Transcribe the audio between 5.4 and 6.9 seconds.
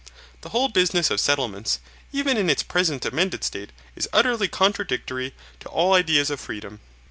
to all ideas of freedom.